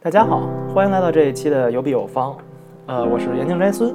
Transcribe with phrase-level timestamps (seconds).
[0.00, 2.36] 大家好，欢迎来到这一期的有笔有方。
[2.86, 3.92] 呃，我是岩井斋孙。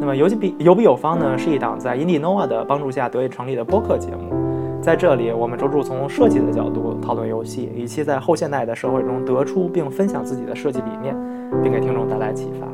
[0.00, 4.80] 那么有笔有笔有方呢，是一档在 Indinova 的帮助下得以成立的播客节目。
[4.80, 11.14] 在这里，我们着重从设计的角度讨论游戏，以及在后现代的社会中得出并分享自己的设计理念，
[11.62, 12.66] 并给听众带来启发。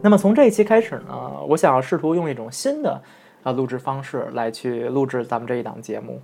[0.00, 2.98] 那么从这一期开始呢，我想要试图用一种新的
[3.42, 6.22] 啊录制方式来去录制咱们这一档节目。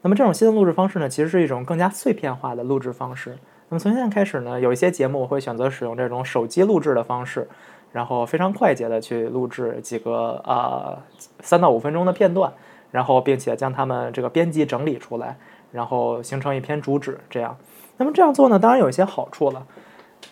[0.00, 3.36] 那么这种新的录制方式呢，其实是一种更加碎片化的录制方式。
[3.70, 7.48] 那么从现在开始呢，有一些节目我会选择使用这种手机录制的方式，
[7.92, 10.98] 然后非常快捷的去录制几个啊
[11.40, 12.52] 三到五分钟的片段，
[12.90, 15.36] 然后并且将它们这个编辑整理出来，
[15.70, 17.16] 然后形成一篇主旨。
[17.30, 17.56] 这样，
[17.96, 19.64] 那么这样做呢，当然有一些好处了。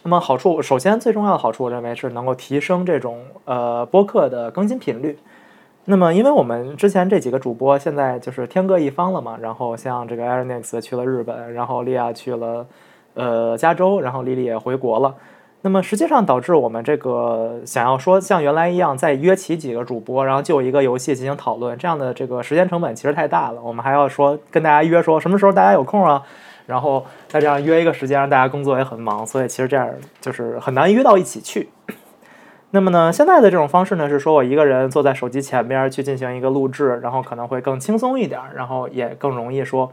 [0.02, 5.16] 那么好处，首先最重要的好处，我认为是能够提升这种呃播客的更新频率。
[5.84, 12.66] 那么，因为我们之前这几个主播现在就是天各一方了嘛，然后像这个 a r n e x 去了日本，然后利亚去了。
[13.18, 15.12] 呃，加州，然后莉莉也回国了。
[15.62, 23.60] 那么实际上导致我们这个想要说像原来一样再约起几个主播，然后就一个游戏进行讨论，这样的这个时间成本其实太大了。
[23.60, 26.22] 我们还要说跟大家约说什么时候大家有空啊，
[26.66, 31.68] 然后再这样约一个时间，让大家工作也很忙，所以其实这样就是很难约到一起去。
[32.70, 39.90] 那么呢，现在的这种方式呢，是说我一个人坐在手机前边去进行一个录制，然后可能会更轻松一点，然后也更容易说。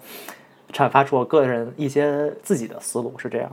[0.73, 3.49] 阐发出我个人一些自己的思路是这样，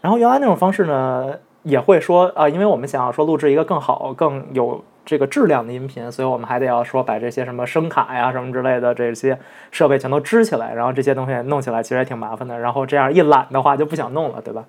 [0.00, 9.38] 然后原来那种方式呢，也会说啊，因为我们想要说录制一个更好、更有这个质量的音频，所以我们还得要说把这些什么声卡呀、什么之类的这些
[9.70, 14.64] 设备全都支起来，然后这些东西弄起来其实也挺麻烦的，然后这样一懒的话就不想弄了，对吧？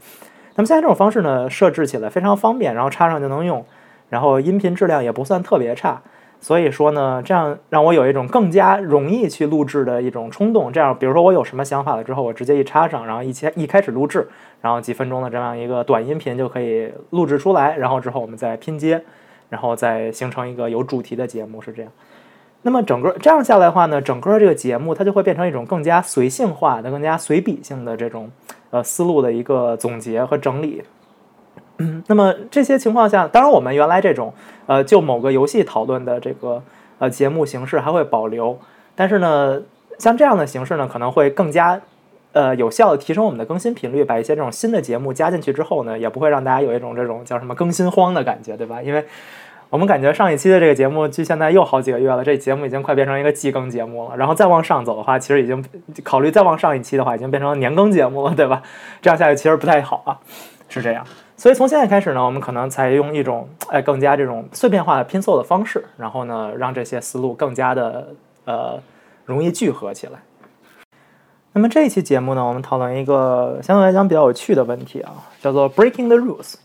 [0.55, 3.65] 那么现在这种方式呢，设置起来非常方便，然后插上就能用，
[4.09, 6.01] 然后音频质量也不算特别差。
[6.39, 10.71] 所以说呢，这样让我有一种更加容易去录制的一种冲动。
[10.71, 14.27] 这样，比如说我有什么想法了之后，我直接一插上，然后一切一开始录制，
[14.61, 17.75] 然后几分钟的这样一个短音频就可以录制出来。
[17.77, 19.03] 然后之后我们再拼接，
[19.49, 21.91] 然后再形成一个有主题的节目，是这样。
[22.61, 28.29] 那么整个这样下来的话呢，整个这个节目它就会变成一种更加随性化的、更加随笔性的这种
[28.69, 30.83] 呃思路的一个总结和整理。
[32.07, 34.33] 那么这些情况下，当然我们原来这种
[34.65, 36.63] 呃就某个游戏讨论的这个
[36.99, 38.57] 呃节目形式还会保留，
[38.95, 39.61] 但是呢，
[39.99, 41.79] 像这样的形式呢，可能会更加
[42.33, 44.03] 呃有效的提升我们的更新频率。
[44.03, 48.81] 把一些这种新的节目加进去之后呢，也不会让大家有一种这种叫什么更新荒的感觉，对吧？
[48.81, 49.05] 因为
[49.69, 54.15] 我们感觉上一期的这个节目距现在又好几个月了，这节目已经快变成一个季更节目了。
[54.17, 55.63] 然后再往上走的话，其实已经
[56.03, 58.63] 考虑再往上一期的话，已经变成年更节目了，对吧？
[59.01, 60.17] 这样下去其实不太好啊，
[60.69, 61.05] 是这样。
[61.37, 68.07] 所以从现在开始呢，我们可能采用一种哎更加这种碎片化的拼凑的方式，然后呢让这些思路更加的
[68.45, 68.79] 呃
[69.23, 70.13] 容易聚合起来。
[71.53, 76.55] 那么这一期节目呢，我们讨论一个相对来讲比较有趣的问题啊，叫做 Breaking the Rules。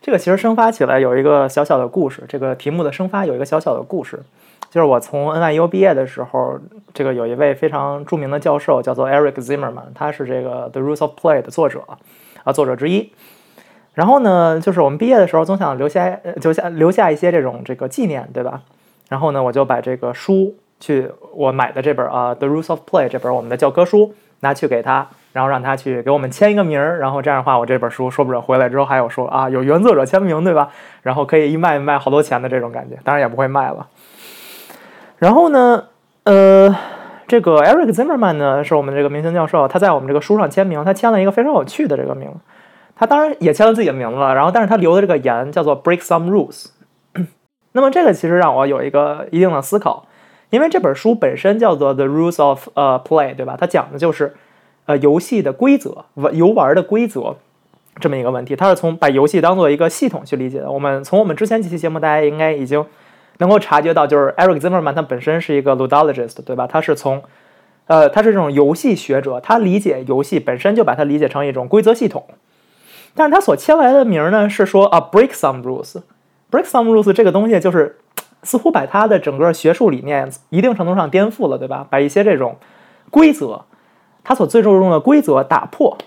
[0.00, 4.22] 这个其实生发起来有一个小小的故事，这个题目的生发有一个小小的故事，
[4.70, 6.58] 就是我从 NYU 毕业的时候，
[6.94, 11.82] 这个有一位非常著名的教授叫做 Eric Zimmerman，他是这个 The Rules of Play 的作者
[12.44, 13.12] 啊，作者之一。
[13.94, 18.62] 然后呢，就是我们毕业的时候总想留下，留下留下一些这种这个纪念，对吧？
[19.08, 27.00] 然后呢，我就把这个书去我买的这本啊《The Rules of Play》这本我们的教科书拿去给他，然后让他去给我们签一个名儿。
[27.00, 30.70] 然后这样的话，我这本书说不准回来之后还有说啊有原作者签名，对吧？
[31.02, 33.88] 然后可以一卖卖好多钱的这种感觉，当然也不会卖了。
[35.18, 35.84] 然后呢，
[36.22, 36.74] 呃，
[37.26, 42.30] 这个 Eric Zimmerman 呢是我们这个明星教授，他在我们这个书上签名，他签了一个非常有趣的这个名。
[43.00, 46.66] 他当然也签了自己的名字了，然后但是他留的这个言叫做 break some rules。
[47.72, 50.06] 那么这个其实让我有一个一定的思考，
[50.50, 53.56] 因为这本书本身叫做 The Rules of 呃 Play，对吧？
[53.58, 54.34] 它讲的就是
[54.84, 57.36] 呃游戏的规则，游玩的规则
[57.98, 58.54] 这么一个问题。
[58.54, 60.70] 它是从把游戏当做一个系统去理解的。
[60.70, 62.84] 我们从我们之前几期节目，大家应该已经
[63.38, 66.66] 能够察觉到，就是 Eric Zimmerman 他本身是一个 ludologist，对吧？
[66.66, 67.22] 他是从
[67.86, 72.26] 呃他是这种游戏学者，他理解游戏本身就把它理解成一种规则系统。
[73.14, 77.98] 但是他所签来的名呢，是说啊，break some rules，break some rules 这个东西就是
[78.44, 81.86] 似乎把他的整个学术理念一定程度上颠覆了，对吧？
[81.90, 82.56] 把一些这种
[83.10, 83.62] 规则，
[84.22, 85.98] 他所最注重的规则打破。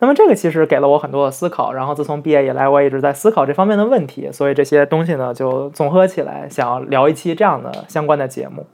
[0.00, 1.72] 那么这个其实给了我很多的思考。
[1.72, 4.30] 然后自从毕业以来，我一直在思考这方面的问题。
[4.32, 8.66] 所以这些东西呢，就综合起来，想要聊一期这样的相关的节目。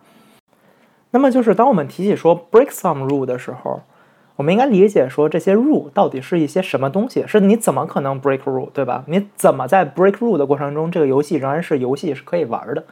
[1.11, 3.83] 那么就是当我们提起说 break some rule 的时候。
[4.37, 7.25] 我们应该理解说这些 rule 到底是一些什么东西？
[7.27, 9.05] 是你怎么可能 break rule，对吧？
[9.07, 12.85] 你怎么在 break rule 的过程中，这个游戏仍然是游戏，是可以玩的？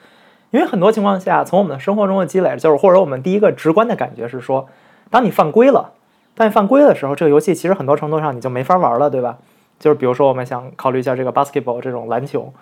[0.51, 4.69] 因为很多情况下，从我们的生活中的积累，就是或者我们第一个直观的感觉是说，
[5.11, 5.93] 当你犯规了，
[6.35, 9.39] 当你犯规的时候，这个游戏其实很多程度上你就没法玩了，对吧？
[9.79, 12.53] 就是比如说我们想考虑一下这个 basketball 这种篮球，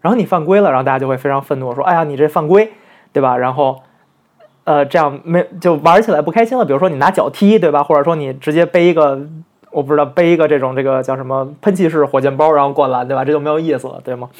[0.00, 2.72] 然后你犯规了，然后大家就会非常愤怒，说：“哎呀，你这犯规，
[3.12, 3.80] 对吧？”然后，
[4.64, 6.64] 呃，这样没就玩起来不开心了。
[6.64, 7.82] 比如说你拿脚踢，对吧？
[7.82, 9.20] 或者说你直接背一个，
[9.70, 13.24] 我不知道背一个这种这个叫什么喷气式火箭包，然后灌篮，对吧？
[13.24, 14.30] 这就没有意思了，对吗？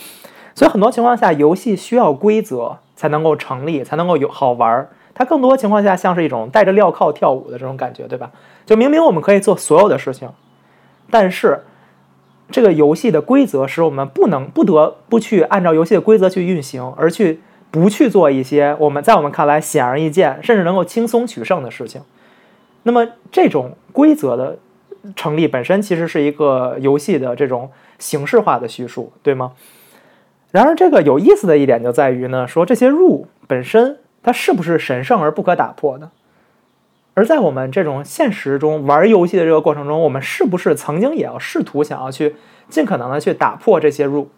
[0.54, 4.88] 所以很多情况下，游戏需要规则才能够成立，才能够有好玩儿。
[5.14, 8.30] 它更多情况下像是一种带着镣铐跳舞的这种感觉，对吧？
[8.64, 10.28] 就明明我们可以做所有的事情，
[11.10, 11.64] 但是
[12.50, 17.40] 这个游戏的规则使我们不能不得不去按照游戏的规则去运行，而去
[17.74, 22.00] 不去做一些我们在我们看来显而易见，甚至能够轻松取胜的事情。
[22.84, 24.56] 那么这种规则的
[25.16, 27.68] 成立本身其实是一个游戏的这种
[27.98, 29.54] 形式化的叙述，对吗？
[30.52, 33.98] 然而这个有意思的一点就在于呢，说这些 rule 本身。
[34.26, 36.10] 它是不是神圣而不可打破的？
[37.12, 42.34] 而在我们这种现实中玩游戏的这个过程中，我们是不是曾经也要试图想要去
[42.70, 44.28] 尽可能的去打破这些 rule？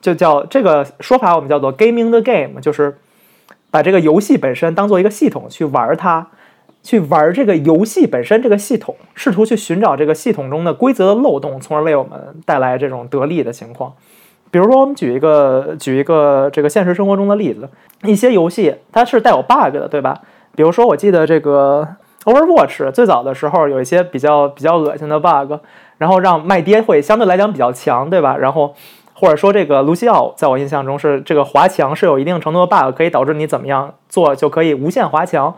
[0.00, 2.98] 就叫这个说法，我们叫做 gaming the game，就是
[3.70, 6.26] 把这个游戏本身当做一个系统去玩它，
[6.82, 13.92] 去玩这个游戏本身这个系统，试图去寻找这个系统中的规则的漏洞，从而为我们带来这种得利的情况。
[14.50, 17.68] 比如说，我们举一个举一个这个现实生活中的例子，
[18.04, 20.22] 一些游戏它是带有 bug 的，对吧？
[20.54, 21.86] 比如说，我记得这个
[22.24, 25.52] Overwatch 最早的时候有一些比较比较恶心的 bug，
[25.98, 28.38] 然后让麦爹会相对来讲比较强，对吧？
[28.38, 28.74] 然后
[29.18, 35.56] 或者说这个卢西奥，在我印象中是这个滑墙是有一定程度的 bug，可以导致你怎么样做就可以无限滑墙。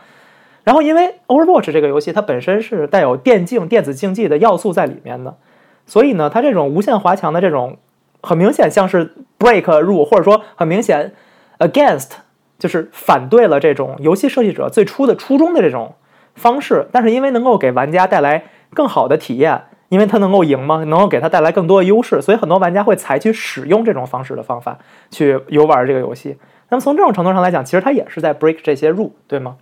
[0.65, 5.37] 然后因为 Overwatch 这个游戏它本身是带有电竞电子竞技的要素在里面的，
[5.85, 7.77] 所以呢，它这种无限滑墙的这种。
[8.23, 11.15] 很明显像是 break 入，或者说很明显
[11.59, 12.11] against，
[12.59, 15.95] 就是反对了这种游戏设计者最初的初衷的这种
[16.35, 16.87] 方式。
[16.93, 24.79] 但是因为能够给玩家带来更好的体验，因为它能够赢吗，能够给他带来更多的优势，所以很多玩家会采取使用这种方式的方法
[25.11, 26.39] 去游玩这个游戏。
[26.71, 29.57] 那么从这种程度上来讲，其实它也是在 break 这些 rule，对吗？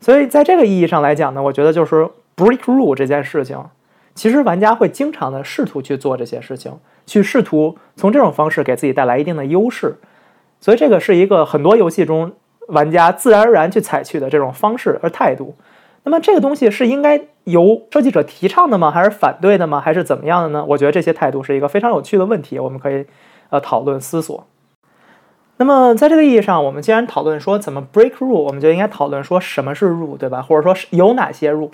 [0.00, 3.62] 所以在这个意义上来讲呢，我觉得就是 break rule 这件事情，
[4.14, 6.72] 其实玩家会经常的试图去做这些事情。
[7.06, 9.98] 去试图从这种方式给自己带来一定的优势，
[10.60, 12.30] 所以这个是一个很多游戏中
[12.68, 15.56] 玩家自然而然去采取的这种方式和态度。
[16.02, 18.90] 那么这个东西是应该由设计者提倡的吗？
[18.90, 19.80] 还是反对的吗？
[19.80, 20.64] 还是怎么样的呢？
[20.68, 23.04] 我觉得这些态度是一个非常有趣的问题，我们可以
[23.50, 24.46] 呃讨论思索。
[25.58, 30.40] 那么在这个意义上，我们既然讨论说怎么 break rule，我们就应该讨论说什么是 rule，对吧？
[30.40, 31.70] 或者说有哪些 rule？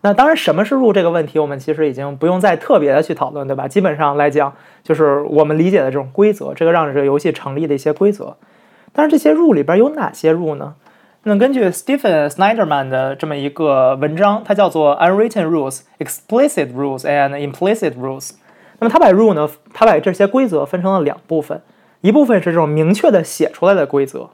[0.00, 3.68] 那当然，什么是入这个问题，我们其实已经不用再特别的去讨论，对吧？
[3.68, 8.36] 基本上来讲，就是我们理解的这种规则，这个让这个游戏成立的一些规则。
[8.92, 10.74] 但是这些入里边有哪些入呢？
[11.28, 18.30] 那根据 Stephen Snyderman 的这么一个文章，它叫做 Unwritten Rules, Explicit Rules and Implicit Rules。
[18.78, 21.60] 那么他把 rule 呢，他把这些规则分成了两部分，
[22.00, 24.30] 一部分是这种明确的写出来的规则，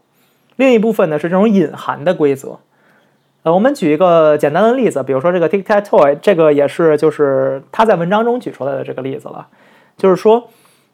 [0.57, 2.59] 另一部分呢是这种隐含的规则。
[3.45, 9.47] 呃，我们举一个简单的例子，比如说这个 Tic Tac Toy，这个也是就是他在文章中举出来的这个例子了。
[9.97, 10.51] 就是说，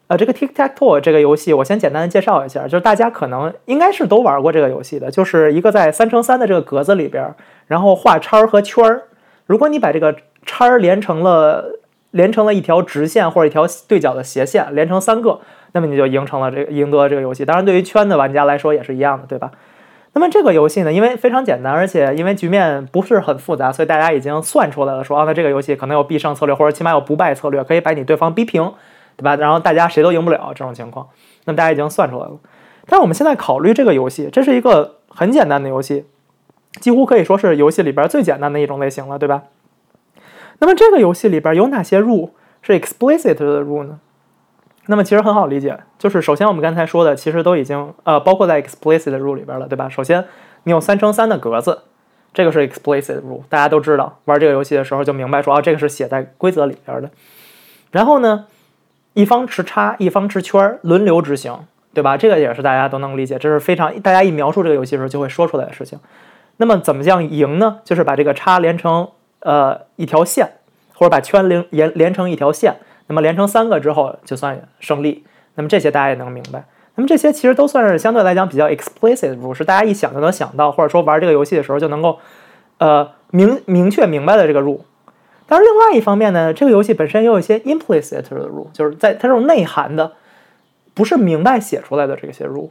[0.09, 7.35] 呃，这个 Tic Tac Toe 这个游戏，我先简单的介绍一下，就是大家可能应该是都玩过这个游戏的，就是一个在三乘三的这个格子里边，
[7.67, 9.03] 然后画叉和圈儿。
[9.45, 10.15] 如果你把这个
[10.47, 11.79] 叉连成了
[12.09, 15.41] 连成了一条直线或者一条对角的斜线，连成三个，
[15.73, 17.45] 那么你就赢成了这个赢得这个游戏。
[17.45, 19.51] 当然，对于圈的玩家来说也是一样的，对吧？
[20.13, 28.73] 那么这个游戏呢，因为非常简单，而且因为局面不是很复杂，所以大家已经算出来了，说啊，那这个游戏可能有必胜策略，或者起码有不败策略，可以把你对方逼平，
[29.19, 29.35] 对吧？
[29.35, 31.07] 然后大家谁都赢不了这种情况，
[31.43, 32.31] 那么大家已经算出来了。
[32.87, 36.05] 但是我们现在考虑这个游戏，这是一个很简单的游戏，
[36.79, 39.43] 几乎可以说是游戏里边最简单的一种类型了，对吧？
[40.59, 43.99] 那么这个游戏里边有哪些 rule 是 explicit 的 rule 呢？
[44.87, 49.87] 那么其实很好理解，就是首先我们刚才说的，其实都已经呃包括在 explicit rule 里边了，对吧？
[49.87, 50.25] 首先
[50.63, 51.83] 你有三乘三的格子，
[52.33, 57.11] 这个是 explicit rule，大家都知道，玩这个游戏的时候就明白说啊，这个是写在规则里边的。
[57.91, 58.45] 然后呢，
[59.13, 61.57] 一方持叉，一方持圈儿，轮流执行，
[61.93, 62.15] 对吧？
[62.15, 65.99] 这个也是大家都能理解，这是非常大家一描述这个游戏的时候就会说出来的事情。
[66.57, 67.79] 那么怎么样赢呢？
[67.83, 69.07] 就是把这个叉连成
[69.39, 70.51] 呃一条线，
[70.93, 72.75] 或者把圈连连连成一条线。
[73.07, 75.23] 那么连成三个之后就算胜利。
[75.55, 76.63] 那么这些大家也能明白。
[76.95, 82.19] 那么这些其实都算是相对来讲比较 explicit 的，是大家一想就能想到，或者说玩这个游戏的时候就能够
[82.77, 84.81] 呃明明确明白的这个 rule。
[85.49, 90.13] 但是另外一方面呢，这个游戏本身也有一些 implicit 的 rule，就是在它这种内涵的，
[90.93, 92.69] 不是明白写出来的这些 rule。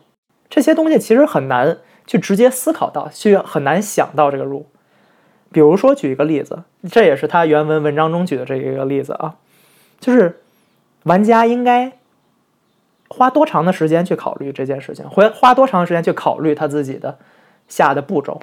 [0.49, 4.67] 这些东西其实很难去直接思考到，去很难想到这个 rule。
[5.51, 9.35] 比如说举一个例子，这也是他原文文章中举的这一个例子啊。
[9.99, 10.41] 就是
[11.03, 11.99] 玩家应该
[13.09, 17.19] 花多长的时间去考虑这件事情，会花多长时间去考虑他自己的
[17.67, 18.41] 下的步骤。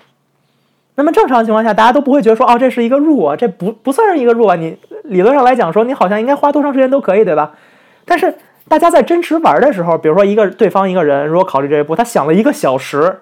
[0.96, 4.56] 那么正常情况下，大家都不会觉得说，哦，这是一个入啊这不不算是一个入啊。
[4.56, 7.52] 你理论上来讲说，你好像应该花多长时间都可以，对吧？
[8.06, 8.34] 但是
[8.68, 13.20] 大家在真实玩的时候，比如说一个对方一个人如果考虑这一步，他想了一个小时，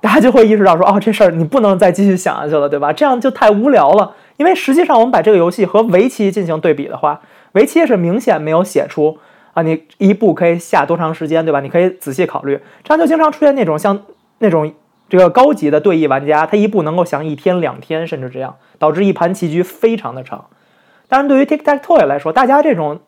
[0.00, 2.92] 大家就会意识到说，哦，这事儿你不能再继续想下去了，对吧？
[2.92, 4.14] 这样就太无聊了。
[4.38, 7.20] 因为实际上，我们把这个游戏和围棋进行对比的话，
[7.52, 9.18] 围棋是明显没有写出
[9.54, 11.60] 啊，你一步可以下多长时间，对吧？
[11.60, 13.98] 你可以仔细考虑，这样就经常出现那种像
[14.38, 14.72] 那种
[15.08, 20.46] 这个高级的对弈玩家，他一步能够想一天两天，甚至这样，导致一盘棋局非常的长。
[21.08, 23.00] 当然，对于 Tic Tac Toe 来说，大家这种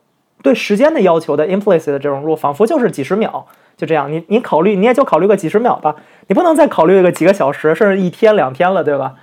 [0.42, 5.96] 对时间的要求的 implicit 的这种路，仿佛就是几十秒，就这样，你你考虑，你也就考虑个几十秒吧，
[6.28, 9.16] 你不能再考虑个几个小时，甚至一天两天了，对吧？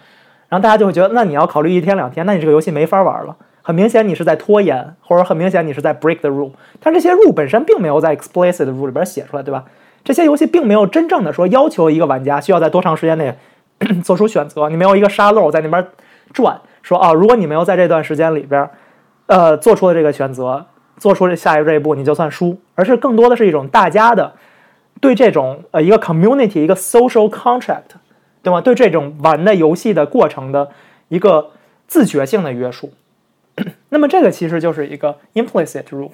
[0.49, 3.37] 然后大家就会觉得，那你要考虑一天两天，那你这个游戏没法玩了。
[3.61, 6.51] 很明显，你是在拖延，或者很明显你是在 break the rule。
[6.79, 9.63] 但这些 rule 本身并没有在 explicit rule 里边写出来，对吧？
[10.05, 13.35] 这些游戏并没有真正的说要求一个玩家需要在多长时间内
[14.01, 14.69] 做出选择。
[14.69, 15.85] 你没有一个沙漏在那边
[16.31, 18.69] 转，说啊，如果你没有在这段时间里边，
[19.25, 22.57] 呃，做出了这个选择，做出了下一这一步，你就算输。
[22.75, 24.35] 而是更多的是一种大家的
[25.01, 27.97] 对这种呃一个 community 一个 social contract。
[28.43, 28.61] 对吗？
[28.61, 30.69] 对这种玩的游戏的过程的
[31.07, 31.49] 一个
[31.87, 32.91] 自觉性的约束，
[33.89, 36.11] 那么这个其实就是一个 implicit rule。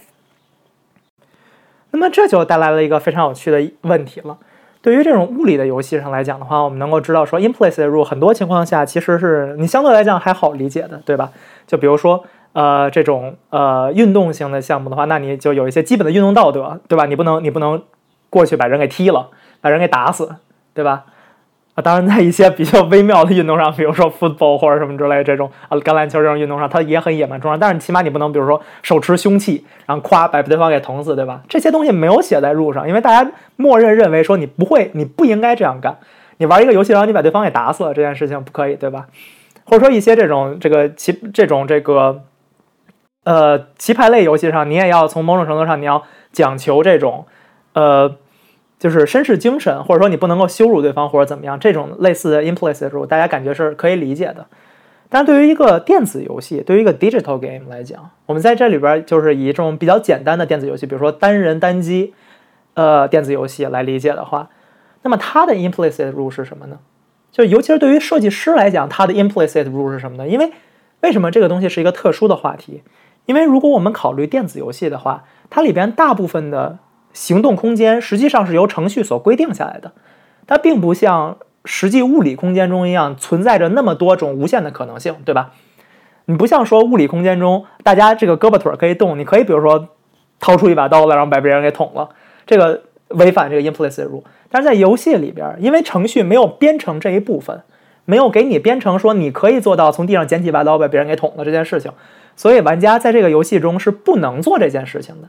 [1.92, 4.38] 那么这就带来了一个非常有趣的问题了。
[4.82, 11.32] 对于这种物理的游戏上来讲的话，我们能够知道说，in place rule 很多情况下其实是你相对来讲还好理解的，对吧？
[11.68, 17.06] 就比如说呃这种呃运动型的项目的话，那你就有一些基本的运动道德，对吧？
[17.06, 17.84] 你不能你不能
[18.32, 19.28] 过去把人给踢了，
[19.62, 20.38] 把人给打死，
[20.74, 21.06] 对吧？
[21.74, 27.58] 啊，当然，在一些比较微妙的运动上，比如说 football 或者什么之类这种啊，橄榄球这种运动上，它也很野蛮冲撞。
[27.58, 31.44] 但是起码你不能，比如说手持凶器，然后咵把对方给捅死，对吧？
[31.48, 35.98] 这些东西没有写在路上，因为大家默认认为说你不会，你不应该这样干。
[36.40, 39.06] 你玩一个游戏，然后你把对方给打死了，这件事情不可以，对吧？
[39.64, 42.24] 或者说一些这种这个棋这种这个
[43.24, 47.26] 呃棋牌类游戏上，你也要从某种程度上你要讲求这种
[47.72, 48.14] 呃。
[48.82, 54.48] 就是绅士精神，或者说你不能够羞辱对方或者怎么样，这种类似的 implicit rule，大家感觉是可以理解的。
[55.08, 62.16] 但是对于一个电子游戏，对于一个 digital game 来讲，我们在这里边就是以这种比较简单的电子游戏，比如说单人单机，
[62.74, 64.50] 呃，电子游戏来理解的话，
[65.04, 66.80] 那么它的 implicit rule 是什么呢？
[67.32, 70.28] 就尤其是对于设计师来讲，它的 implicit rule 是什么呢？
[70.28, 70.52] 因为
[71.02, 72.82] 为什么这个东西是一个特殊的话题？
[73.28, 76.80] 因为如果我们考虑电子游戏的话，它里边大部分的
[77.14, 79.92] 行动空间实际上是由程序所规定下来的，
[80.48, 85.52] 它并不像实际物理空间中一样存在着那么多种无限的可能性，对吧？
[86.26, 89.90] 你不像说物理空间中大家这个胳膊腿可以动，你可以比如说
[90.40, 92.10] 掏出一把刀来，然后把别人给捅了，
[92.46, 94.24] 这个违反这个 implicit rule。
[94.50, 97.62] 但是在游戏里边，因为程序没有编程这一部分，
[98.06, 101.92] 没有给你编程说你可以做到从地上捡起一把刀把别人给捅了这件事情，
[102.36, 105.28] 所以玩家在这个游戏中是不能做这件事情的。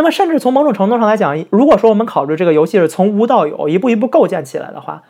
[0.00, 5.02] 那么，甚至从某种程度上来讲，如果说我们考虑这个游戏是从无到有，一步一步构建起来的话，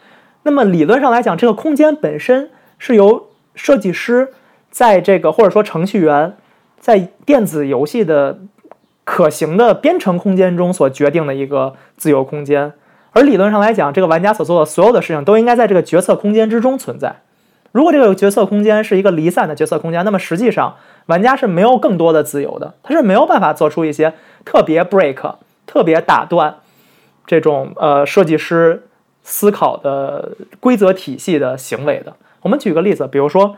[0.43, 4.33] 那么理论上来讲，这个空间本身是由设计师
[4.69, 6.35] 在这个或者说程序员
[6.81, 8.41] 在电子游戏的
[9.05, 12.73] 可行的编程空间中所决定的一个自由空间。
[13.13, 17.15] 而理论上来讲，这个玩家所做的所有的事情都应该在这个决策空间之中存在。
[17.73, 24.15] 如果这个决策空间是一个离散的决策空间，那么实际上玩家是没有更多的自由的，他是没有办法做出一些。
[24.45, 25.35] 特别 break，
[25.67, 26.57] 特别打断
[27.27, 28.89] 这种呃设计师
[29.23, 32.15] 思考的规则体系的行为的。
[32.43, 33.57] 我们举个例子，比如说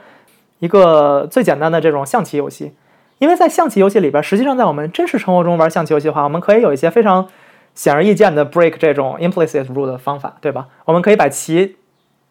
[0.59, 2.73] 一个最简单的这种象棋游戏，
[3.19, 7.29] 因为在象棋游戏里边，实际上在我们真实生活中玩象棋游戏的话，我们可以有一些非常
[7.75, 10.67] 显而易见的 break 这种 implicit rule 的方法，对吧？
[10.85, 11.77] 我们可以把棋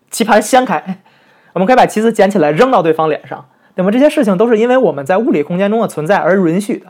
[0.10, 1.00] 棋盘掀开，
[1.54, 6.88] 我们可以把棋子捡起来扔到对方脸上，那么这些事情都是因为我们在物理空间中的存在而允许的。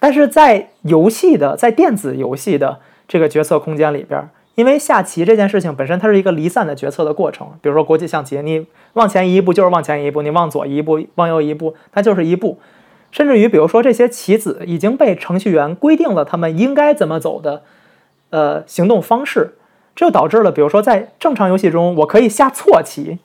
[0.00, 7.48] 但是在游戏的在电子游戏的这个决策空间里边，因为下棋这件事情本身它是一个离散的决策的过程。
[7.60, 12.58] 比如说国际象棋，你往前一步就是往前一步，你往左一步、往右一步，它就是一步。
[13.10, 17.62] 甚至于，比如说这些棋子已经被程序员规定了他们应该怎么走的，
[18.30, 19.56] 呃，行动方式，
[19.96, 23.18] 这就导致了，比如说在正常游戏中，我可以下错棋，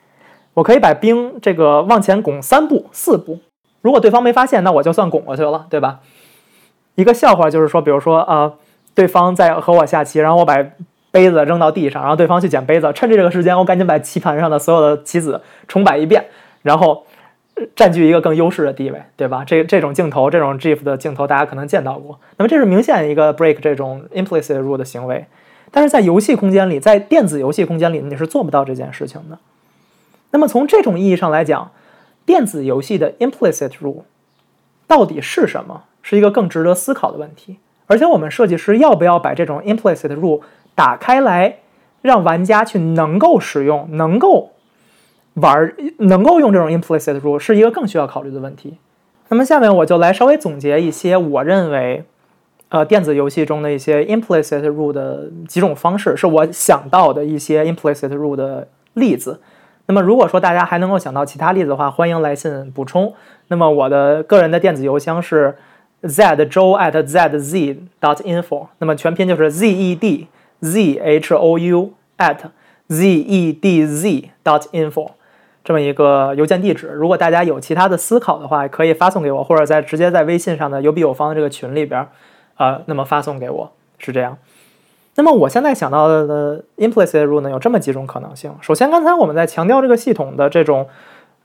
[0.55, 3.39] 我可以把兵这个往前拱三步、四步，
[3.81, 5.99] 如果对方没发现，那我就算拱过去了，对吧？
[6.95, 8.53] 一个笑话就是说，比如说啊，
[8.93, 10.63] 对方在和我下棋，然后我把
[11.09, 16.25] 杯子扔到地上，然后对方去捡杯子，趁着这个时间，我赶紧把棋盘上的所有的棋子重摆一遍，
[16.61, 17.03] 然后
[17.75, 19.43] 占据一个更优势的地位，对吧？
[19.43, 22.19] 这这种镜头，这种 GIF 的镜头，大家可能见到过。
[22.37, 25.25] 那么这是明显一个 break 这种 implicit rule 的行为。
[25.71, 29.39] 但是在游戏空间里，在电子游戏空间里，你是做不到这件事情的。
[30.33, 31.71] 那么从这种意义上来讲，
[32.25, 34.01] 电子游戏的 implicit rule
[34.87, 37.59] 到底是什么，是一个更值得思考的问题。
[37.85, 40.41] 而且我们设计师要不要把这种 implicit rule
[40.73, 41.59] 打开来，
[42.01, 44.49] 让玩家去能够使用、能够
[45.35, 48.77] 玩、能够用这种 implicit rule，是一个更需要考虑的问题。
[49.29, 52.03] 那么下面我就来稍微总结一些我认为。
[52.69, 59.39] 呃，电子游戏中的一些 implicit rule 的几种方式，是我想到的一些 implicit rule 的例子。
[59.85, 63.13] 那么，如果说大家还能够想到其他例子的话，欢迎来信补充。
[63.49, 65.55] 那么，我的个人的电子邮箱是
[66.01, 68.67] z zhou at zz dot info，。
[68.79, 70.27] 那么全拼就是 z e d
[70.61, 72.37] z h o u at
[72.87, 75.11] z e d z dot info
[75.63, 76.87] 这么一个邮件地址。
[76.87, 82.07] 如果大家有其他的思考的话，可以发送给我，或者在直接在微信上的有笔有方的这个群里边。
[82.55, 84.37] 啊，那么发送给我是这样。
[85.15, 88.51] 那么我现在想到的 implicit rule 呢，有这么几种可能性。
[88.61, 90.87] 首先，刚才我们在强调这个系统的这种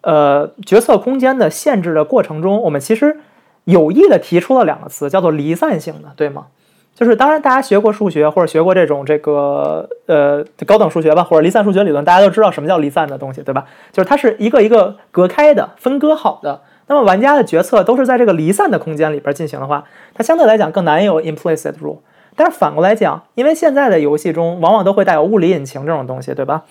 [0.01, 3.19] 呃决策空间的限制的过程中，我们其实
[3.65, 6.47] 有意的提出了两个词，叫做离散性的，对吗？
[6.95, 13.67] 就是当然大家学过数学或者学过这种这个呃高等数学吧，或者离散数学理论，大家都知道什么叫离散的东西，对吧？
[13.93, 16.63] 就是它是一个一个隔开的、分割好的。
[16.89, 19.85] 那么玩家的决策都是在这个离散的空间里边进行的话，
[20.15, 21.99] 它相对来讲更难有 implicit rule。
[22.39, 26.63] 但是反过来讲，因为现在的游戏中往往都会带有物理引擎这种东西，对吧？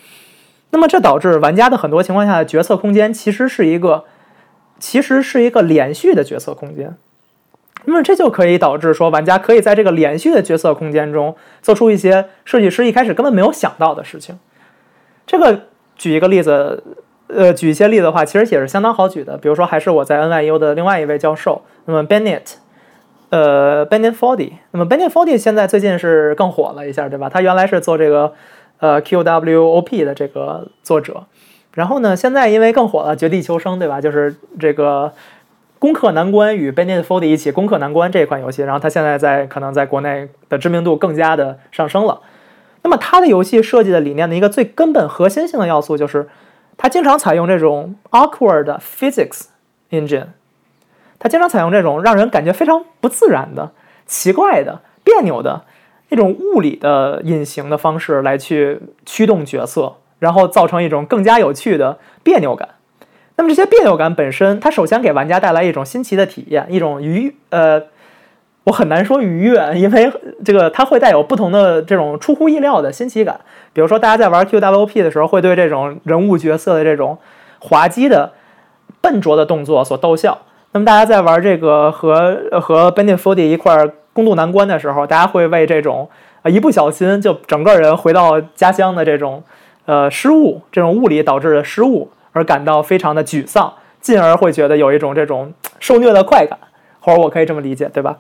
[0.70, 4.06] 那么这导致玩家的很多情况下的决策空间其实是一个，
[4.80, 6.96] 其实是一个连续的决策空间。
[7.84, 14.40] 那么这就可以导致说，玩家可以在这个连续的决策空间中做出一些设计师一开始根本没有想到的事情。
[15.26, 15.64] 这个
[15.98, 16.84] 举一个例子。
[17.30, 19.36] 呃，举一些例子的话，其实也是相当好举的。
[19.36, 22.54] 比如说，还是我在 NYU 的另外一位教授，那么 Bennett，
[23.30, 24.54] 呃 bennet Foddy。
[24.72, 27.30] 那么 bennet Foddy 现在最近是更火了一下，对吧？
[27.30, 28.34] 他原来是做这个
[28.80, 31.26] 呃 QWOP 的这个作者，
[31.74, 34.00] 然后呢，现在因为更火了，《绝地求生》，对吧？
[34.02, 35.14] 就是这个
[35.80, 42.22] 攻克难关与 bennet Foddy 一起攻克难关这款游戏，然后他现在在可能在国内的知名度更加的上升了。
[42.84, 46.28] 那么他的游戏设计的理念的一个最根本核心性的要素就是。
[46.80, 49.46] 他经常采用这种 awkward physics
[49.90, 50.28] engine，
[51.20, 53.72] 它经常采用这种让人感觉非常不自然的、
[54.06, 55.64] 奇怪的、别扭的
[56.10, 62.70] 那种物理的隐形的方式来去驱动角色，然后造成一种更加有趣的别扭感。
[63.36, 67.84] 那么这些别扭感本身，它首先给玩家带来一种新奇的体验，一种愉呃。
[68.64, 70.12] 我很难说愉悦， 因为
[70.44, 73.40] 这个它会带有不同的这种出乎意料的新奇感。
[73.72, 77.18] 比如说，大家在玩 QWOP 的时候，会对这种人物角色的这种
[77.60, 78.34] 滑稽的、
[79.00, 80.40] 笨拙的动作所逗笑。
[80.78, 83.76] 那么，大家在玩这个和和 b e n d i f o d y 一块
[84.14, 86.08] 共度难关的时候，大家会为这种
[86.44, 89.42] 啊一不小心就整个人回到家乡的这种
[89.88, 96.60] 呃失误、这种物理导致的失误而感到非常的沮丧，进而会觉得有一种这种受虐的快感，
[97.00, 98.18] 或者我可以这么理解，对吧？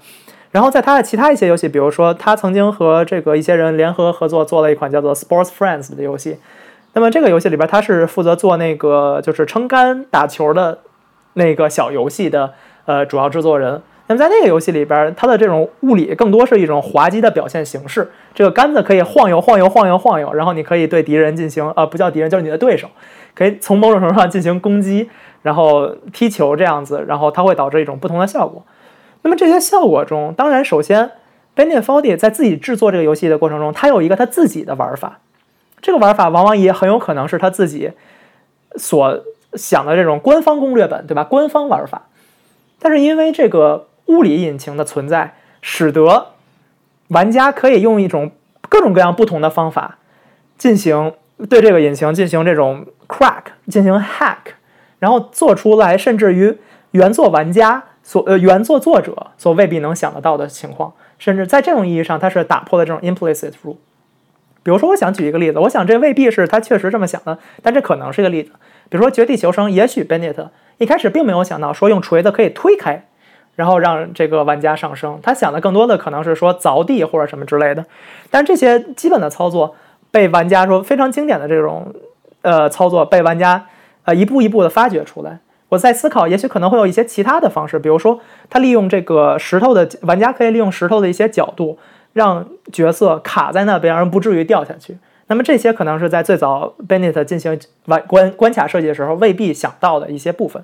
[0.49, 6.37] 然后在他的其他一些游戏，比如说他曾经和这个一些人联合合作做了一款叫做 Sports Friends 的游戏。
[6.93, 10.79] 那么这个游戏里边，他是负责做那个就是撑杆打球的
[11.37, 12.53] 那个小游戏的
[12.85, 13.81] 呃主要制作人。
[14.09, 18.09] 那么在那个游戏里边，它的这种物理更多是一种滑稽的表现形式。
[18.33, 22.87] 这个杆子可以晃悠晃悠晃悠晃悠，然后你可以对敌人进行呃不叫敌人就是你的对手，
[23.35, 25.09] 可以从某种程度上进行攻击，
[25.41, 28.63] 然后踢球这样子，然后它会导致一种不同的效果。
[29.23, 31.11] 那么这些效果中，当然首先
[31.53, 35.19] b e n e f o d y 在自己制作这个游戏的过程中，他有一个他自己的玩法，
[35.81, 37.91] 这个玩法往往也很有可能是他自己
[38.77, 39.21] 所
[39.57, 41.23] 想的这种官方攻略本，对吧？
[41.23, 42.03] 官方玩法。
[42.79, 46.27] 但是因为这个物理引擎的存在，使得
[47.09, 48.31] 玩家可以用一种
[48.69, 49.97] 各种各样不同的方法
[50.57, 51.13] 进行
[51.49, 54.53] 对这个引擎进行这种 crack，进行 hack，
[54.99, 56.57] 然后做出来甚至于
[56.91, 57.83] 原作玩家。
[58.03, 63.75] 所呃原作作者所未必能想得到的情况，甚至在这种意义上，它是打破了这种 implicit rule。
[64.63, 68.53] 比如说，我想举一个例子，我想这未必是他确实这么想的，但这可能是一个例子。
[68.89, 73.05] 比如说《绝地求生》，也许 Bennett 一开始并没有想到说用锤子可以推开，
[73.55, 75.19] 然后让这个玩家上升。
[75.21, 77.85] 他想的更多的可能是说凿地或者什么之类的。
[78.29, 79.75] 但这些基本的操作
[80.11, 81.93] 被玩家说非常经典的这种
[82.41, 83.65] 呃操作被玩家
[84.05, 85.39] 呃一步一步的发掘出来。
[85.69, 91.77] 我在思考，也许可能会有一些其他的方式，比如说，他利用这个石头的玩家可以利用石头的一些角度，
[92.13, 94.97] 让角色卡在那边而不至于掉下去。
[95.27, 100.63] 那么这些可能是在最早 Bennett 进行玩关关卡设计的时候未必想到的一些部分。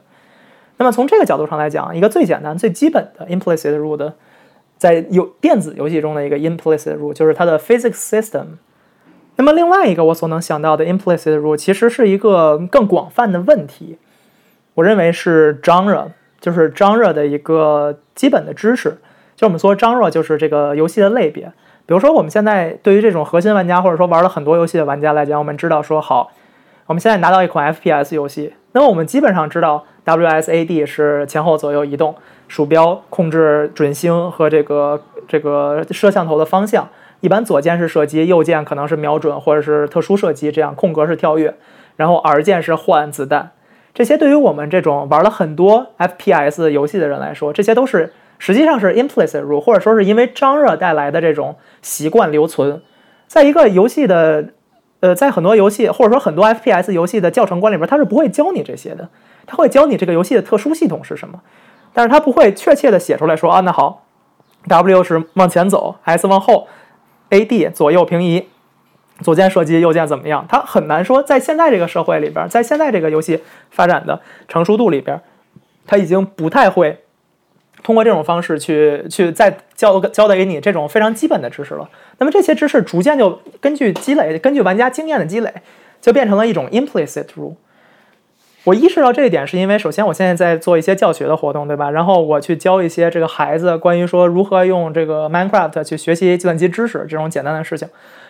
[0.77, 4.13] 那么从这个角度上来讲，一个最简单、最基本的 implicit rule，
[4.77, 8.45] 在有电子游戏中的一个 implicit rule 就是它的 physics system。
[9.35, 13.97] 那么另外一个我所能想到的 implicit rule 其实是一个更广泛的问题，
[14.75, 16.07] 我认为是 genre，
[16.39, 18.97] 就是 genre 的一个基本的知识。
[19.35, 21.51] 就我们说 genre 就是这个游戏的类别。
[21.85, 26.31] 比如说我们现在对于这种核心玩家或者说玩了很多游戏的玩家来讲，我们知道说好，
[26.85, 32.15] 我们现在拿到一款 FPS 游戏，那么我们基本上知道 WSAD 是前后左右移动，
[32.47, 36.87] 鼠标控制准星和这个这个摄像头的方向。
[37.19, 41.55] 一般左键是射击，右键可能是瞄准或者是特殊射击，这样空格是跳跃，
[41.95, 43.51] 然后 R 键是换子弹。
[43.93, 52.81] 这些对于我们这种玩了很多 FPS 游戏的人来说，这些都是实际上是 implicit rule，或者说是因为张热带来的这种习惯留存。
[53.27, 54.49] 在一个游戏的，
[55.01, 59.09] 呃，在很多游戏或者说很多 FPS 游戏的教程观里边，它是不会教你这些的，
[59.45, 61.41] 它会教你这个游戏的特殊系统是什么，
[61.93, 64.07] 但是它不会确切的写出来说啊，那好
[64.67, 66.67] ，W 是往前走，S 往后。
[67.29, 68.45] A D 左右平移，
[69.21, 70.45] 左键射击，右键怎么样？
[70.47, 73.41] 它很难说，在现在这个社会里边，在现在这个游戏
[73.71, 75.19] 发展的成熟度里边，
[75.87, 77.02] 它已经不太会
[77.83, 81.89] 通过这种方式去去再教交代给你这种非常基本的知识了。
[82.17, 85.53] 那么这些知识逐渐就根据积累，根据玩家经验的积累，
[86.01, 87.55] 就变成了一种 implicit rule。
[88.63, 91.91] 我意识到这一点，是因为首先我现在在做一些教学的活动，对吧？
[91.91, 97.89] 然后我去教一些这个孩子关于说如何用这个 Minecraft 去学习计算机知识这种简单的事情。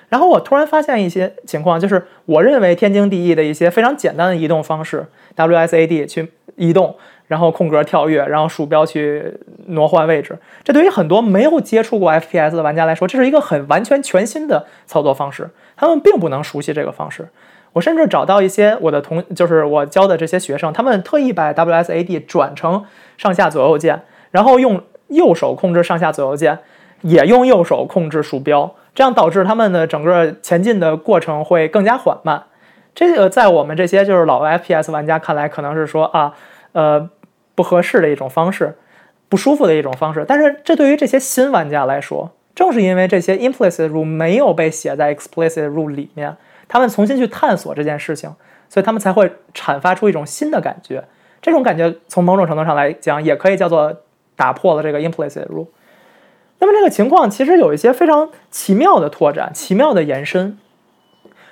[0.09, 6.95] 然后我突然发现一些情况，就是我认为天经地义的一些非常简单的移动方式，WSAD 去移动，
[7.27, 10.37] 然后空格跳跃，然后鼠标去挪换位置。
[10.63, 17.29] 这对于很多没有接触过 FPS 的玩家来说，这是一个很完全全新的操作方式，他们并不能熟悉这个方式。
[17.73, 22.85] 我甚至找到一些我的同，就是我教的这些学生，他们特意把 WSAD 转成
[23.17, 26.59] 上下左右键，然后用右手控制上下左右键，
[27.01, 32.43] 也用右手控制鼠标，这样导致他们的整个前进的过程会更加缓慢。
[32.93, 36.35] 这个在我们这些就是老 FPS 玩家看来，可能是说啊，
[36.73, 37.09] 呃，
[37.55, 38.75] 不合适的一种方式，
[39.29, 40.25] 不舒服的一种方式。
[40.27, 46.35] 但是这对于这些新玩家来说，正是因为这些 implicit rule 没有被写在 explicit rule 里面。
[46.67, 48.33] 他们重新去探索这件事情，
[48.67, 51.03] 所以他们才会阐发出一种新的感觉。
[51.41, 53.95] 这种感觉从某种程度上来讲，也可以叫做
[54.35, 55.67] 打破了这个 implicit rule。
[56.59, 60.57] 那么这个情况其实有一些非常奇妙的拓展、奇妙的延伸。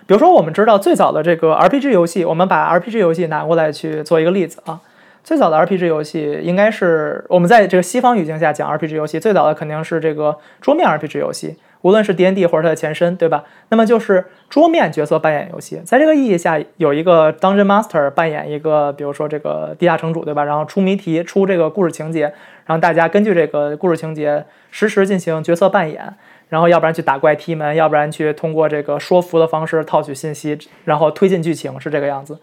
[0.07, 4.79] 比如说，我们知道最早的这个 RPG 游戏，我们把 RPG 游戏拿过来去做一个例子啊。
[5.23, 11.57] 最早的 RPG 游戏应该是我们在这个西方语境下讲 RPG 游戏，最早的肯定是这个桌面 RPG 游戏。
[11.83, 13.43] 无论是 D N D 或者它的前身，对吧？
[13.69, 20.43] 那么就是桌面角色扮演游戏，在这个意义下，有一个 Dungeon Master 扮演一个，比如说这个地下城主，对吧？
[20.43, 22.25] 然后出谜题，出这个故事情节，
[22.65, 26.13] 然后大家根据这个故事情节实时进行角色扮演，
[26.49, 32.37] 然后要不然去打怪踢门，要不然去通过这个说服的方式套取信息，然后推进剧情，是这个样子。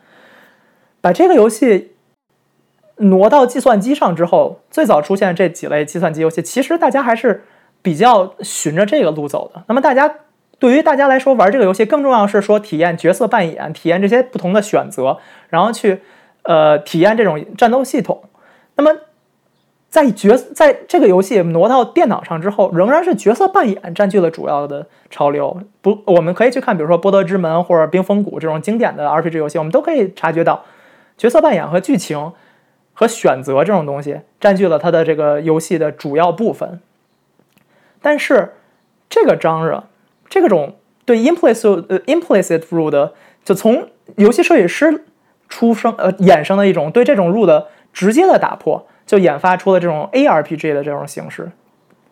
[1.01, 1.93] 把这个游戏
[2.99, 7.45] 挪到计算机上之后，最早出现这几类计算机游戏，其实大家还是。
[7.81, 9.63] 比较循着这个路走的。
[9.69, 10.13] 那么大家
[10.59, 16.03] 对于大家来说玩这个游戏更重要是说体验角色扮演，体验这些不同的选择，然后去
[16.43, 18.25] 呃体验这种战斗系统。
[18.75, 18.91] 那么
[19.89, 25.63] 在角在这个游戏挪到电脑上之后，仍然是角色扮演占据了主要的潮流。
[25.81, 30.65] 不，我们可以去看，比如说《波德之门》或者《冰封谷》这种经典的 RPG 游戏，我们都可以察觉到
[31.17, 32.33] 角色扮演和剧情
[32.99, 36.81] 和选择这种东西占据了它的这个游戏的主要部分。
[38.03, 38.55] 但是，
[39.09, 39.85] 这个张热，
[40.29, 43.13] 这种对 implicit 呃 implicit rule 的，
[43.45, 45.05] 就从游戏设计师
[45.49, 51.53] 出生呃衍生的一种对这种 rule 的直接的打破，就研发出了这种 ARPG 的这种形式，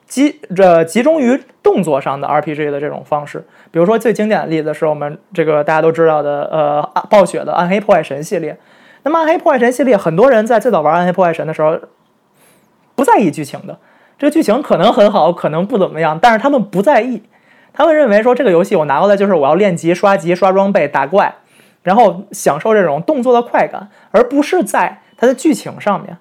[0.06, 3.44] 集这集中于动作上的 RPG 的这种方式。
[3.72, 8.56] 比如说最经典的例子是我们这个大家都知道的呃暴雪的暗黑破坏神系列。
[9.06, 11.78] 那么暗黑破坏神系列，很多人在最早玩暗黑破坏神的时候，
[12.96, 13.78] 不在意剧情的。
[14.18, 17.22] 这个剧情可能很好，可能不怎么样，但是他们不在意，
[17.72, 21.32] 他们认为说这个游戏我拿过来就是我要练级、刷级、刷装备、打怪，
[21.84, 26.18] 然后享受这种动作的快感，而不是在它的剧情上面。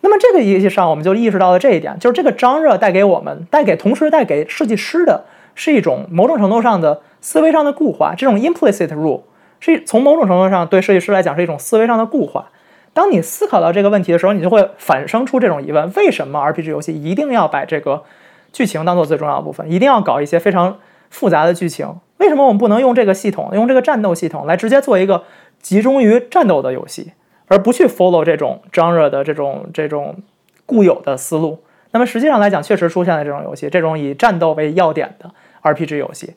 [0.00, 9.20] 那么这个游戏上，我们就意识到了这一点，就是这个张热带给我们、带给同时带给设计师的是一种某种程度上的思维上的固化，这种 implicit rule
[9.60, 12.50] 是从某种程度上对设计师来讲是一种思维上的固化。
[12.92, 18.04] 当你思考到这个问题的时候，你就会反生出这种疑问：为什么 RPG 游戏一定要把这个
[18.52, 20.78] 剧情当做最重要的部分，一定要搞一些非常
[21.10, 21.96] 复杂的剧情？
[22.16, 25.24] 为什么我们不能用这个系统，用这个战斗系统来直接做一个
[25.60, 27.12] 集中于战斗的游戏，
[27.48, 30.16] 而不去 follow 这种 genre 的这种这种
[30.64, 31.62] 固有的思路。
[31.90, 35.30] 那么实际上来讲，确实出现了这种游戏，这种以战斗为要点的
[35.62, 36.32] RPG 游戏。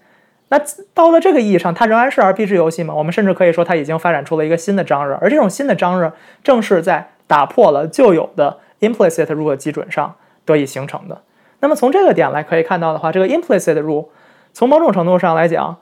[0.50, 0.60] 那
[0.94, 2.94] 到了这个意义上，它仍然是 RPG 游戏吗？
[2.94, 6.12] 我们甚至可以说，它已经发展出了一个新的张力而这种新的张力
[6.44, 11.22] 正是在打破了旧有的 implicit rule 基准上得以形成的。
[11.60, 14.08] 那么从这个点来可以看到的话，这个 implicit rule
[14.54, 15.78] 从某种程度上来讲，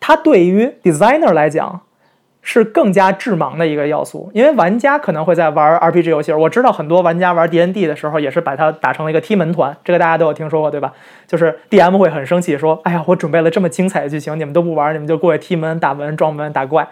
[0.00, 1.82] 它对于 designer 来讲。
[2.44, 6.32] 是更加致盲的一个要素，因为玩家可能会在玩 RPG 游戏。
[6.32, 10.92] 我知道很多玩家玩 DND 的时候，也是把它打成了一个踢门团，这个大家都有听说过，对吧？
[11.28, 16.88] 就是 DM 会很生气，说：“哎呀，我准备了这么精彩的剧情，你们都不玩，你们就过去踢门、打门、撞门、打怪。”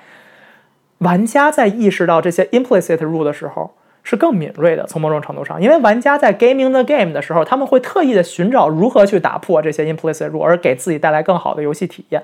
[0.99, 3.73] 玩家在意识到这些 implicit rule 的时候，
[4.05, 4.85] 是更敏锐的。
[4.87, 12.23] 从某种程度上，因为玩家在 gaming the game 的时候，他们会特意的寻找如何去打破这些 implicit rule，而给自己带来更好的游戏体验。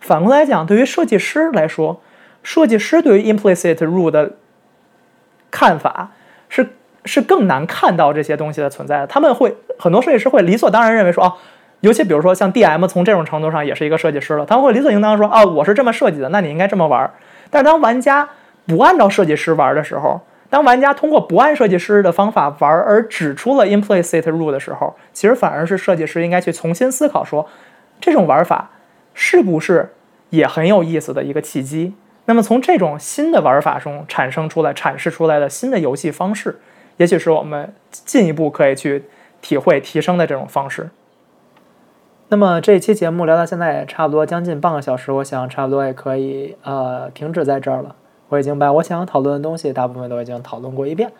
[0.00, 2.00] 反过来讲，对于设计师来说，
[2.44, 4.34] 设计师对于 implicit rule 的
[5.50, 6.12] 看法
[6.48, 6.68] 是
[7.04, 9.06] 是更难看到这些东西的存在的。
[9.08, 11.32] 他们会很多设计师会理所当然认为说，哦，
[11.80, 17.10] 尤其比如说像 DM，从这种程度上也是一个设计师了，他们会理所应当说，哦，我是这么设计的，那你应该这么玩。
[17.50, 18.28] 但是当玩家
[18.66, 27.48] 不按照设计师玩的时候，当玩家通过不按设计师的方法玩而指出了 implicit rule 的时候，其实反而是设计师应该去重新思考说，
[28.00, 28.70] 这种玩法
[29.14, 29.94] 是不是
[30.30, 31.94] 也很有意思的一个契机。
[32.26, 36.58] 那么从这种新的玩法中产生出来、阐释出来的新的游戏方式，
[36.96, 39.04] 也许是我们进一步可以去
[39.42, 40.88] 体会、提升的这种方式。
[42.28, 47.94] 那么这一期节目聊到现在也差不多将近半个小时，我想差不多也可以呃停止在这儿了。
[48.30, 51.12] 我已经把我想要讨论的东西大部分都已经讨论过一遍。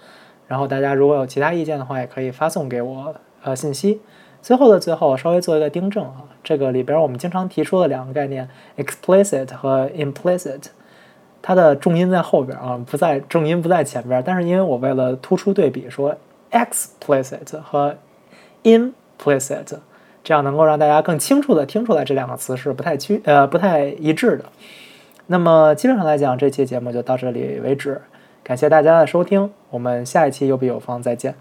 [0.48, 4.00] 然后大家如果有其他意见的话，也可以发送给我呃信息。
[4.40, 10.62] 最后的最后，稍微做一个订正啊，这个里边我们经常提出的两个概念：explicit 和 implicit。
[11.46, 14.22] 它的重音在后边啊，不在重音不在前边。
[14.24, 16.16] 但是因为我为了突出对比，说
[16.50, 17.94] explicit 和
[18.62, 19.76] implicit，
[20.22, 24.46] 这样能够让大家更清楚的听出来这两个词是不太区呃不太一致的。
[25.26, 28.00] 那么基本上来讲，这期节目就到这里为止，
[28.42, 31.34] 感谢大家的收听，我们下一期有比有方再见。